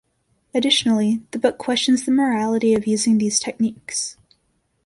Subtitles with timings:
[0.55, 4.17] Additionally, the book questions the morality of using these techniques.